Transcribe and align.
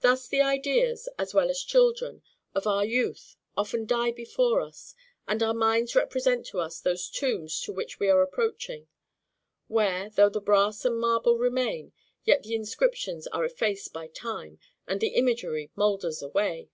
Thus 0.00 0.26
the 0.26 0.40
ideas, 0.40 1.06
as 1.18 1.34
well 1.34 1.50
as 1.50 1.60
children, 1.62 2.22
of 2.54 2.66
our 2.66 2.82
youth, 2.86 3.36
often 3.58 3.84
die 3.84 4.10
before 4.10 4.62
us: 4.62 4.94
and 5.26 5.42
our 5.42 5.52
minds 5.52 5.94
represent 5.94 6.46
to 6.46 6.60
us 6.60 6.80
those 6.80 7.10
tombs 7.10 7.60
to 7.60 7.72
which 7.74 7.98
we 8.00 8.08
are 8.08 8.22
approaching; 8.22 8.88
where, 9.66 10.08
though 10.08 10.30
the 10.30 10.40
brass 10.40 10.86
and 10.86 10.98
marble 10.98 11.36
remain, 11.36 11.92
yet 12.24 12.42
the 12.42 12.54
inscriptions 12.54 13.26
are 13.26 13.44
effaced 13.44 13.92
by 13.92 14.06
time, 14.06 14.60
and 14.86 15.02
the 15.02 15.08
imagery 15.08 15.70
moulders 15.76 16.22
away. 16.22 16.70